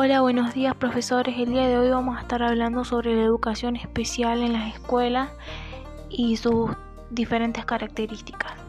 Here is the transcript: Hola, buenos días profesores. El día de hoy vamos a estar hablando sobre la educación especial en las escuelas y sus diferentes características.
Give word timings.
Hola, 0.00 0.20
buenos 0.20 0.54
días 0.54 0.76
profesores. 0.76 1.34
El 1.38 1.50
día 1.50 1.66
de 1.66 1.76
hoy 1.76 1.90
vamos 1.90 2.16
a 2.16 2.20
estar 2.20 2.40
hablando 2.40 2.84
sobre 2.84 3.16
la 3.16 3.22
educación 3.22 3.74
especial 3.74 4.44
en 4.44 4.52
las 4.52 4.72
escuelas 4.72 5.28
y 6.08 6.36
sus 6.36 6.70
diferentes 7.10 7.64
características. 7.64 8.67